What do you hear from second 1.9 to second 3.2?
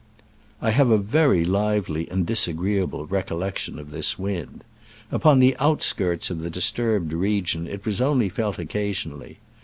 and disagreeable